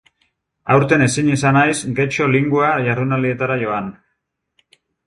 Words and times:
Aurten 0.75 1.03
ezin 1.07 1.29
izan 1.33 1.55
naiz 1.59 1.77
Getxo 2.01 2.31
Linguae 2.39 2.73
jardunaldietara 2.89 3.63
joan. 3.67 3.97